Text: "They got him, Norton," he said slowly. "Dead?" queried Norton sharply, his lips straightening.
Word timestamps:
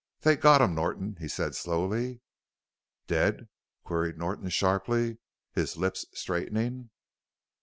"They 0.21 0.35
got 0.35 0.61
him, 0.63 0.73
Norton," 0.73 1.17
he 1.19 1.27
said 1.27 1.53
slowly. 1.53 2.21
"Dead?" 3.05 3.49
queried 3.83 4.17
Norton 4.17 4.49
sharply, 4.49 5.19
his 5.51 5.77
lips 5.77 6.07
straightening. 6.15 6.89